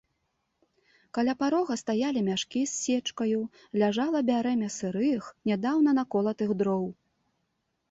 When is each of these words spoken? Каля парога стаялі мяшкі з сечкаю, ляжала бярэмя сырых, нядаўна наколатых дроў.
Каля 1.17 1.33
парога 1.41 1.73
стаялі 1.81 2.23
мяшкі 2.29 2.63
з 2.71 2.79
сечкаю, 2.85 3.39
ляжала 3.83 4.19
бярэмя 4.31 4.73
сырых, 4.79 5.31
нядаўна 5.53 5.97
наколатых 6.01 6.49
дроў. 6.65 6.85